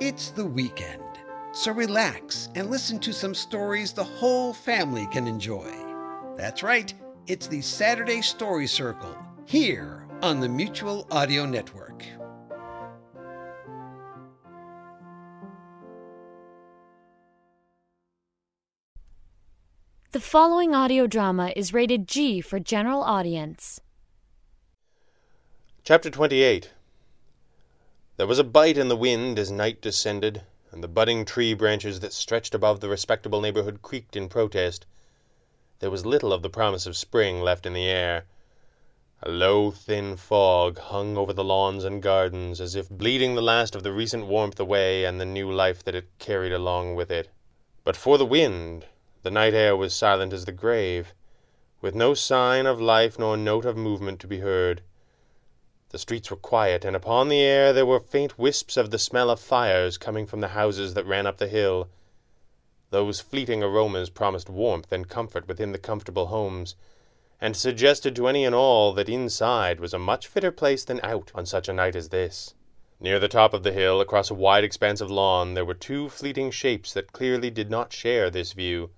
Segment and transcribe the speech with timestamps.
[0.00, 1.02] It's the weekend,
[1.50, 5.72] so relax and listen to some stories the whole family can enjoy.
[6.36, 6.94] That's right,
[7.26, 12.04] it's the Saturday Story Circle here on the Mutual Audio Network.
[20.12, 23.80] The following audio drama is rated G for general audience.
[25.82, 26.70] Chapter 28
[28.18, 32.00] There was a bite in the wind as night descended, and the budding tree branches
[32.00, 34.86] that stretched above the respectable neighborhood creaked in protest.
[35.78, 38.24] There was little of the promise of spring left in the air.
[39.22, 43.76] A low, thin fog hung over the lawns and gardens, as if bleeding the last
[43.76, 47.28] of the recent warmth away and the new life that it carried along with it.
[47.84, 48.86] But for the wind,
[49.22, 51.14] the night air was silent as the grave,
[51.80, 54.82] with no sign of life nor note of movement to be heard.
[55.90, 59.30] The streets were quiet, and upon the air there were faint wisps of the smell
[59.30, 61.88] of fires coming from the houses that ran up the hill.
[62.90, 66.74] Those fleeting aromas promised warmth and comfort within the comfortable homes,
[67.40, 71.30] and suggested to any and all that inside was a much fitter place than out
[71.34, 72.54] on such a night as this.
[73.00, 76.10] Near the top of the hill, across a wide expanse of lawn, there were two
[76.10, 78.90] fleeting shapes that clearly did not share this view.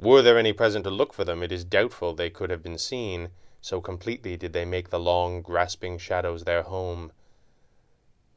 [0.00, 2.78] Were there any present to look for them, it is doubtful they could have been
[2.78, 3.28] seen,
[3.64, 7.10] so completely did they make the long, grasping shadows their home.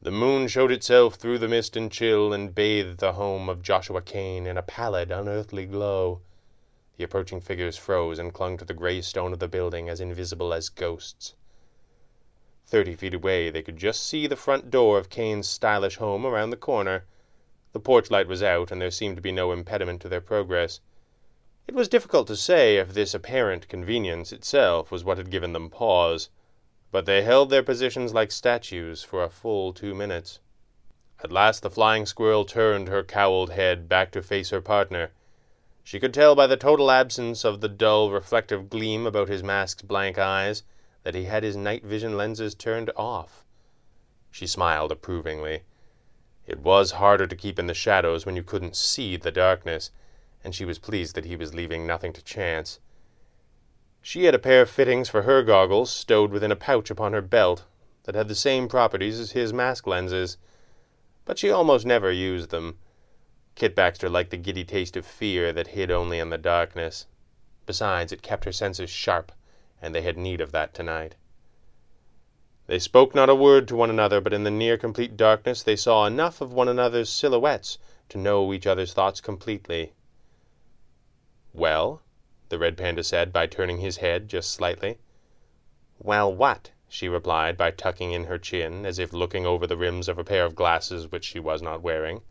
[0.00, 4.00] The moon showed itself through the mist and chill, and bathed the home of Joshua
[4.00, 6.22] Kane in a pallid, unearthly glow.
[6.96, 10.54] The approaching figures froze and clung to the gray stone of the building as invisible
[10.54, 11.34] as ghosts.
[12.64, 16.48] Thirty feet away they could just see the front door of Kane's stylish home around
[16.48, 17.04] the corner.
[17.72, 20.80] The porch light was out, and there seemed to be no impediment to their progress.
[21.68, 25.68] It was difficult to say if this apparent convenience itself was what had given them
[25.68, 26.30] pause,
[26.90, 30.38] but they held their positions like statues for a full two minutes.
[31.22, 35.10] At last the flying squirrel turned her cowled head back to face her partner.
[35.84, 39.82] She could tell by the total absence of the dull reflective gleam about his mask's
[39.82, 40.62] blank eyes
[41.02, 43.44] that he had his night vision lenses turned off.
[44.30, 45.64] She smiled approvingly.
[46.46, 49.90] It was harder to keep in the shadows when you couldn't see the darkness
[50.44, 52.80] and she was pleased that he was leaving nothing to chance.
[54.00, 57.20] She had a pair of fittings for her goggles stowed within a pouch upon her
[57.20, 57.64] belt
[58.04, 60.38] that had the same properties as his mask lenses,
[61.24, 62.78] but she almost never used them.
[63.54, 67.06] Kit Baxter liked the giddy taste of fear that hid only in the darkness.
[67.66, 69.32] Besides, it kept her senses sharp,
[69.82, 71.16] and they had need of that tonight.
[72.68, 75.76] They spoke not a word to one another, but in the near complete darkness they
[75.76, 77.78] saw enough of one another's silhouettes
[78.10, 79.92] to know each other's thoughts completely.
[81.54, 82.02] Well?
[82.50, 84.98] the red panda said by turning his head just slightly.
[85.98, 86.70] Well, what?
[86.88, 90.24] she replied by tucking in her chin, as if looking over the rims of a
[90.24, 92.22] pair of glasses which she was not wearing.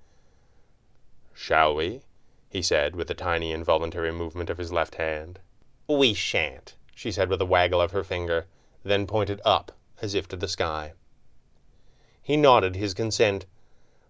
[1.33, 2.01] Shall we?
[2.49, 5.39] he said, with a tiny involuntary movement of his left hand.
[5.87, 8.45] We shan't, she said with a waggle of her finger,
[8.83, 10.93] then pointed up, as if to the sky.
[12.21, 13.45] He nodded his consent.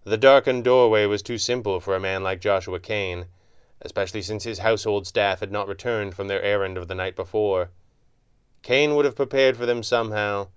[0.04, 3.26] The darkened doorway was too simple for a man like Joshua Kane
[3.82, 7.70] especially since his household staff had not returned from their errand of the night before.
[8.62, 10.48] Kane would have prepared for them somehow,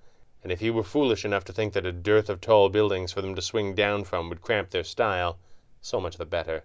[0.43, 3.21] and if he were foolish enough to think that a dearth of tall buildings for
[3.21, 5.37] them to swing down from would cramp their style,
[5.81, 6.63] so much the better.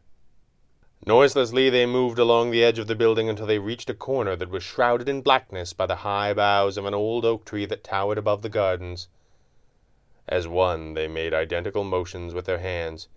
[1.04, 4.48] Noiselessly they moved along the edge of the building until they reached a corner that
[4.48, 8.16] was shrouded in blackness by the high boughs of an old oak tree that towered
[8.16, 9.08] above the gardens.
[10.26, 13.08] As one, they made identical motions with their hands,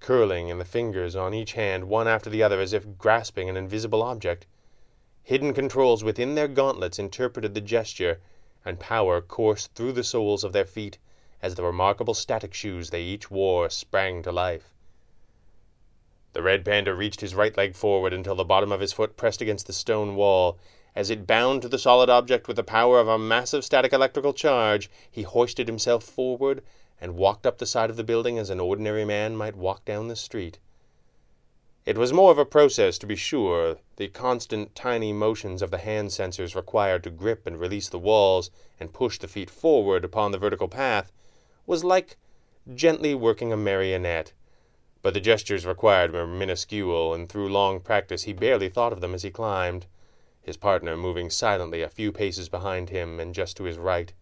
[0.00, 3.56] curling in the fingers on each hand one after the other as if grasping an
[3.56, 4.46] invisible object.
[5.22, 8.20] Hidden controls within their gauntlets interpreted the gesture,
[8.64, 10.98] and power coursed through the soles of their feet
[11.42, 14.72] as the remarkable static shoes they each wore sprang to life.
[16.32, 19.40] The red panda reached his right leg forward until the bottom of his foot pressed
[19.40, 20.58] against the stone wall.
[20.94, 24.32] As it bound to the solid object with the power of a massive static electrical
[24.32, 26.62] charge, he hoisted himself forward
[27.00, 30.08] and walked up the side of the building as an ordinary man might walk down
[30.08, 30.58] the street.
[31.86, 33.78] It was more of a process, to be sure.
[33.94, 38.50] The constant tiny motions of the hand sensors required to grip and release the walls
[38.80, 41.12] and push the feet forward upon the vertical path
[41.64, 42.16] was like
[42.74, 44.32] gently working a marionette.
[45.00, 49.14] But the gestures required were minuscule, and through long practice he barely thought of them
[49.14, 49.86] as he climbed,
[50.42, 54.12] his partner moving silently a few paces behind him and just to his right.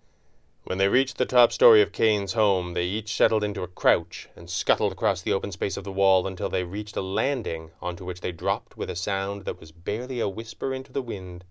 [0.67, 4.31] When they reached the top story of Kane's home, they each settled into a crouch
[4.35, 8.07] and scuttled across the open space of the wall until they reached a landing onto
[8.07, 11.45] which they dropped with a sound that was barely a whisper into the wind.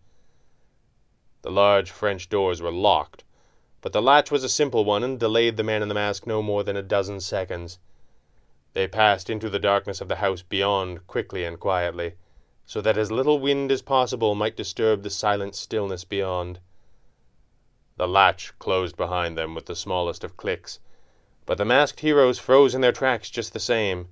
[1.44, 3.24] The large French doors were locked,
[3.81, 6.42] but the latch was a simple one and delayed the man in the mask no
[6.42, 7.77] more than a dozen seconds.
[8.74, 12.15] They passed into the darkness of the house beyond quickly and quietly,
[12.65, 16.60] so that as little wind as possible might disturb the silent stillness beyond.
[17.98, 20.80] The latch closed behind them with the smallest of clicks,
[21.45, 24.07] but the masked heroes froze in their tracks just the same.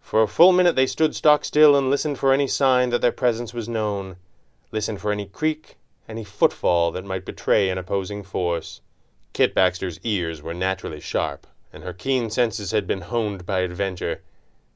[0.00, 3.12] For a full minute they stood stock still and listened for any sign that their
[3.12, 4.16] presence was known,
[4.70, 5.76] listened for any creak,
[6.08, 8.80] any footfall that might betray an opposing force.
[9.32, 14.20] Kit Baxter's ears were naturally sharp, and her keen senses had been honed by adventure.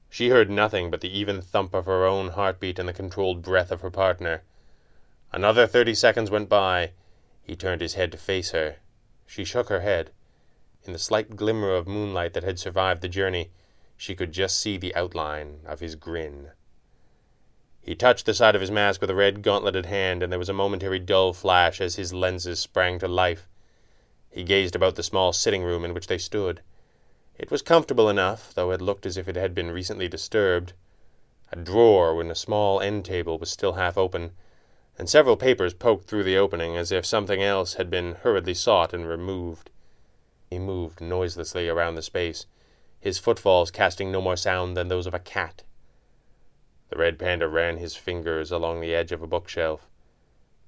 [0.08, 3.72] She heard nothing but the even thump of her own heartbeat and the controlled breath
[3.72, 4.42] of her partner.
[5.32, 6.92] Another thirty seconds went by,
[7.44, 8.76] he turned his head to face her.
[9.26, 10.10] She shook her head.
[10.84, 13.50] In the slight glimmer of moonlight that had survived the journey,
[13.96, 16.50] she could just see the outline of his grin.
[17.80, 20.48] He touched the side of his mask with a red gauntleted hand, and there was
[20.48, 23.46] a momentary dull flash as his lenses sprang to life.
[24.30, 26.62] He gazed about the small sitting room in which they stood.
[27.38, 30.72] It was comfortable enough, though it looked as if it had been recently disturbed.
[31.52, 34.32] A drawer in a small end table was still half open,
[34.98, 38.92] and several papers poked through the opening as if something else had been hurriedly sought
[38.92, 39.70] and removed.
[40.50, 42.46] He moved noiselessly around the space,
[43.00, 45.62] his footfalls casting no more sound than those of a cat.
[46.90, 49.88] The red panda ran his fingers along the edge of a bookshelf.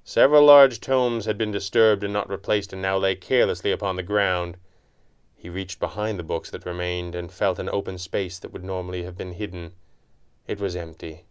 [0.03, 4.03] Several large tomes had been disturbed and not replaced and now lay carelessly upon the
[4.03, 4.57] ground.
[5.37, 9.05] He reached behind the books that remained and felt an open space that would normally
[9.05, 9.75] have been hidden.
[10.47, 11.26] It was empty.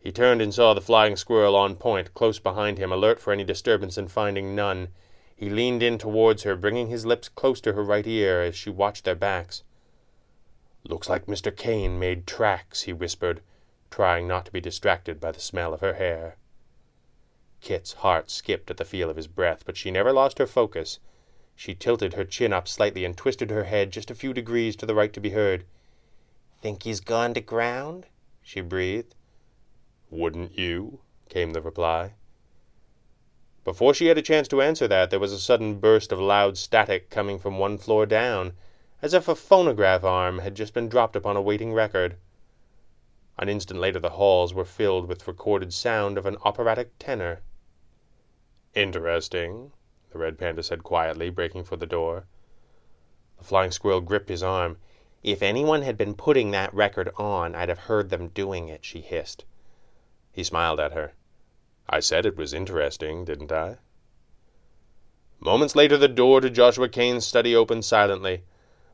[0.00, 3.44] He turned and saw the flying squirrel on point, close behind him, alert for any
[3.44, 4.88] disturbance and finding none.
[5.36, 8.70] He leaned in towards her, bringing his lips close to her right ear as she
[8.70, 9.62] watched their backs.
[10.84, 11.54] Looks like Mr.
[11.54, 13.42] Kane made tracks, he whispered,
[13.90, 16.36] trying not to be distracted by the smell of her hair.
[17.60, 20.98] Kit's heart skipped at the feel of his breath, but she never lost her focus.
[21.54, 24.86] She tilted her chin up slightly and twisted her head just a few degrees to
[24.86, 25.66] the right to be heard.
[26.62, 28.06] Think he's gone to ground?
[28.42, 29.14] she breathed.
[30.10, 31.00] Wouldn't you?
[31.28, 32.14] came the reply.
[33.62, 36.58] Before she had a chance to answer that, there was a sudden burst of loud
[36.58, 38.54] static coming from one floor down,
[39.00, 42.16] as if a phonograph arm had just been dropped upon a waiting record.
[43.38, 47.42] An instant later, the halls were filled with recorded sound of an operatic tenor.
[48.74, 49.70] Interesting,
[50.10, 52.26] the red panda said quietly, breaking for the door.
[53.38, 54.78] The flying squirrel gripped his arm.
[55.22, 59.02] If anyone had been putting that record on, I'd have heard them doing it, she
[59.02, 59.44] hissed.
[60.32, 61.12] He smiled at her.
[61.88, 63.78] I said it was interesting, didn't I?
[65.40, 68.44] Moments later, the door to Joshua Kane's study opened silently.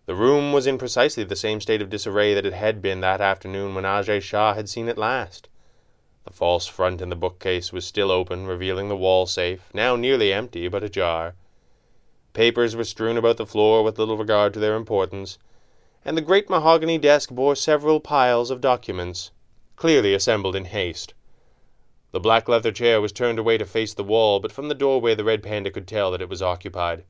[0.07, 3.21] The room was in precisely the same state of disarray that it had been that
[3.21, 5.49] afternoon when Ajay Shah had seen it last.
[6.25, 10.33] The false front in the bookcase was still open, revealing the wall safe, now nearly
[10.33, 11.35] empty but ajar.
[12.33, 15.39] Papers were strewn about the floor with little regard to their importance,
[16.05, 19.31] and the great mahogany desk bore several piles of documents,
[19.77, 21.15] clearly assembled in haste.
[22.17, 25.15] The black leather chair was turned away to face the wall, but from the doorway
[25.15, 27.05] the red panda could tell that it was occupied.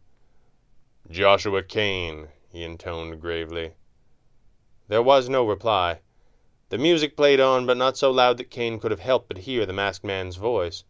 [1.08, 3.74] Joshua Kane, he intoned gravely.
[4.88, 6.00] There was no reply.
[6.70, 9.64] The music played on, but not so loud that Kane could have helped but hear
[9.64, 10.82] the masked man's voice.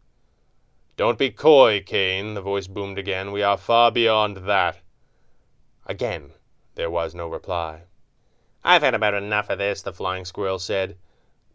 [0.96, 3.32] Don't be coy, Kane, the voice boomed again.
[3.32, 4.78] We are far beyond that.
[5.84, 6.30] Again
[6.74, 7.82] there was no reply.
[8.64, 10.96] I've had about enough of this, the flying squirrel said.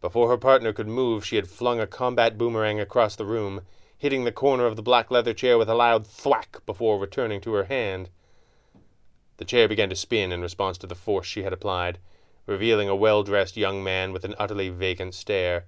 [0.01, 3.61] Before her partner could move, she had flung a combat boomerang across the room,
[3.97, 7.53] hitting the corner of the black leather chair with a loud thwack before returning to
[7.53, 8.09] her hand.
[9.37, 11.99] The chair began to spin in response to the force she had applied,
[12.47, 15.65] revealing a well dressed young man with an utterly vacant stare.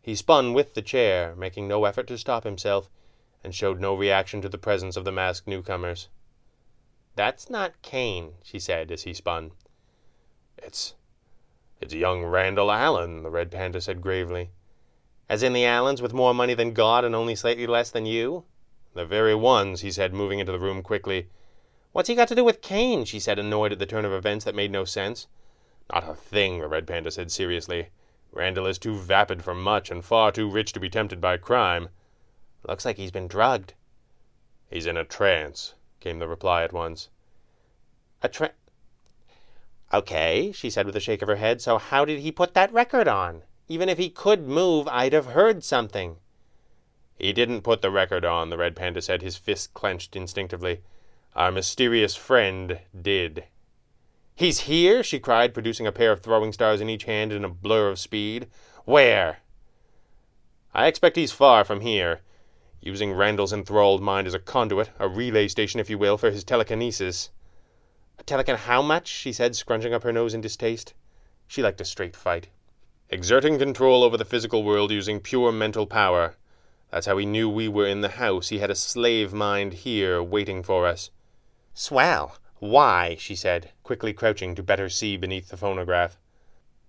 [0.00, 2.88] He spun with the chair, making no effort to stop himself,
[3.42, 6.08] and showed no reaction to the presence of the masked newcomers.
[7.16, 9.52] That's not Kane, she said as he spun.
[10.58, 10.94] It's
[11.80, 14.50] it's young Randall Allen, the red panda said gravely.
[15.28, 18.44] As in the Allens with more money than God and only slightly less than you?
[18.94, 21.28] The very ones, he said, moving into the room quickly.
[21.92, 23.04] What's he got to do with Kane?
[23.04, 25.26] she said, annoyed at the turn of events that made no sense.
[25.92, 27.88] Not a thing, the red panda said seriously.
[28.32, 31.88] Randall is too vapid for much and far too rich to be tempted by crime.
[32.68, 33.74] Looks like he's been drugged.
[34.70, 37.08] He's in a trance, came the reply at once.
[38.22, 38.52] A tra-
[39.92, 41.60] Okay, she said with a shake of her head.
[41.60, 43.42] So how did he put that record on?
[43.68, 46.16] Even if he could move, I'd have heard something.
[47.18, 50.80] He didn't put the record on, the red panda said, his fist clenched instinctively.
[51.34, 53.44] Our mysterious friend did.
[54.34, 57.48] He's here, she cried, producing a pair of throwing stars in each hand in a
[57.48, 58.48] blur of speed.
[58.84, 59.38] Where?
[60.74, 62.20] I expect he's far from here,
[62.82, 66.44] using Randall's enthralled mind as a conduit, a relay station, if you will, for his
[66.44, 67.30] telekinesis.
[68.24, 69.06] Telekin how much?
[69.06, 70.94] she said, scrunching up her nose in distaste.
[71.46, 72.48] She liked a straight fight.
[73.08, 76.34] Exerting control over the physical world using pure mental power.
[76.90, 78.48] That's how he knew we were in the house.
[78.48, 81.10] He had a slave mind here waiting for us.
[81.72, 82.38] Swell.
[82.58, 83.16] Why?
[83.18, 86.18] she said, quickly crouching to better see beneath the phonograph.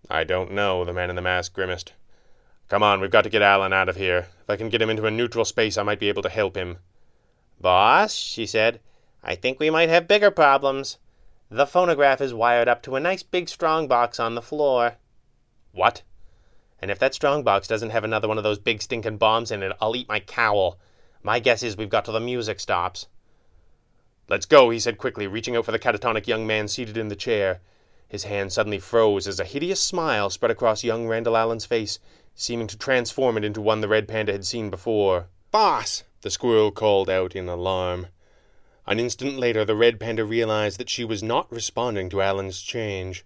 [0.10, 1.94] I don't know, the man in the mask grimaced.
[2.70, 4.28] Come on, we've got to get Allen out of here.
[4.42, 6.56] If I can get him into a neutral space, I might be able to help
[6.56, 6.78] him.
[7.60, 8.80] Boss, she said,
[9.24, 10.98] I think we might have bigger problems.
[11.50, 14.98] The phonograph is wired up to a nice big strong box on the floor.
[15.72, 16.02] What?
[16.82, 19.64] And if that strong box doesn't have another one of those big stinking bombs in
[19.64, 20.78] it, I'll eat my cowl.
[21.24, 23.08] My guess is we've got till the music stops.
[24.28, 27.16] Let's go, he said quickly, reaching out for the catatonic young man seated in the
[27.16, 27.62] chair.
[28.10, 31.98] His hand suddenly froze as a hideous smile spread across young Randall Allen's face,
[32.36, 35.28] seeming to transform it into one the red panda had seen before.
[35.52, 36.04] Boss!
[36.22, 38.08] the squirrel called out in alarm.
[38.88, 43.26] An instant later, the red panda realized that she was not responding to Allen's change.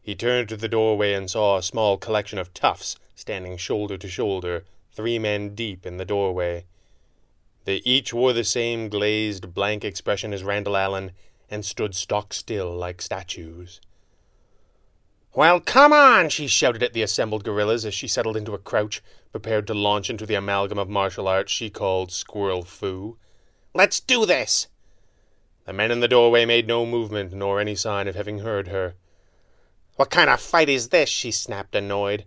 [0.00, 4.08] He turned to the doorway and saw a small collection of toughs standing shoulder to
[4.08, 6.64] shoulder, three men deep in the doorway.
[7.64, 11.10] They each wore the same glazed, blank expression as Randall Allen
[11.50, 13.80] and stood stock still like statues.
[15.34, 19.02] Well, come on, she shouted at the assembled gorillas as she settled into a crouch,
[19.32, 23.16] prepared to launch into the amalgam of martial arts she called squirrel fu.
[23.74, 24.68] Let's do this!
[25.64, 28.94] The men in the doorway made no movement nor any sign of having heard her.
[29.96, 31.08] What kind of fight is this?
[31.08, 32.24] she snapped, annoyed.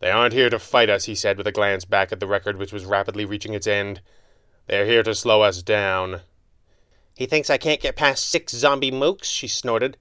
[0.00, 2.56] They aren't here to fight us, he said with a glance back at the record
[2.56, 4.00] which was rapidly reaching its end.
[4.66, 6.20] They're here to slow us down.
[7.16, 9.96] He thinks I can't get past six zombie mooks, she snorted.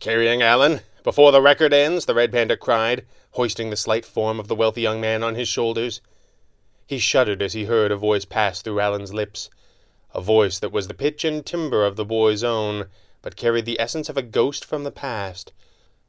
[0.00, 4.48] Carrying Allen, before the record ends, the red panda cried, hoisting the slight form of
[4.48, 6.00] the wealthy young man on his shoulders.
[6.86, 9.48] He shuddered as he heard a voice pass through Allen's lips,
[10.14, 12.86] a voice that was the pitch and timbre of the boy's own,
[13.20, 15.52] but carried the essence of a ghost from the past,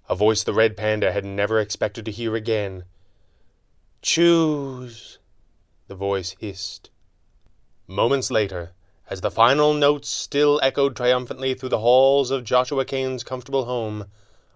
[0.07, 2.83] a voice the red panda had never expected to hear again.
[4.01, 5.17] Choose,
[5.87, 6.91] the voice hissed.
[7.87, 8.73] Moments later,
[9.09, 14.05] as the final notes still echoed triumphantly through the halls of Joshua Kane's comfortable home,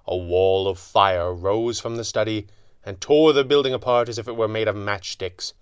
[0.05, 2.47] a wall of fire rose from the study
[2.83, 5.53] and tore the building apart as if it were made of matchsticks.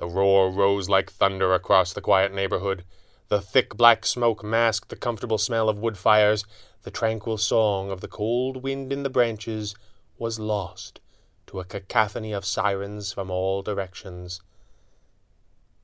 [0.00, 2.82] The roar rose like thunder across the quiet neighborhood.
[3.28, 6.44] The thick black smoke masked the comfortable smell of wood fires.
[6.82, 9.76] The tranquil song of the cold wind in the branches
[10.18, 10.98] was lost
[11.46, 14.40] to a cacophony of sirens from all directions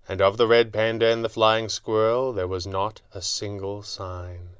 [0.08, 4.55] and of the red panda and the flying squirrel there was not a single sign.